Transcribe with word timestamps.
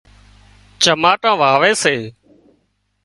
چماٽان 0.81 1.33
واوي 1.41 1.71
سي 1.83 1.95